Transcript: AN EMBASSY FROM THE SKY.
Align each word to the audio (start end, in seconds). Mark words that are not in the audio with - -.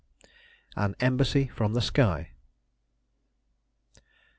AN 0.75 0.95
EMBASSY 0.99 1.49
FROM 1.53 1.73
THE 1.75 1.79
SKY. 1.81 2.31